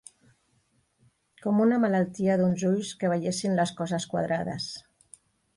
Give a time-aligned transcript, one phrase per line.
[1.43, 4.71] Com una malaltia d'uns ulls que veiessin les coses quadrades.